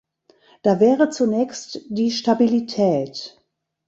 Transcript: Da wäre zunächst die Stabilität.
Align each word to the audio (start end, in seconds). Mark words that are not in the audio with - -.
Da 0.63 0.79
wäre 0.79 1.11
zunächst 1.11 1.79
die 1.89 2.09
Stabilität. 2.09 3.39